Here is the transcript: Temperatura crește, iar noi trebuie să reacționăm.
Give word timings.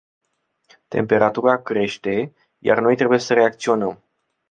Temperatura 0.87 1.61
crește, 1.61 2.33
iar 2.57 2.79
noi 2.79 2.95
trebuie 2.95 3.19
să 3.19 3.33
reacționăm. 3.33 4.03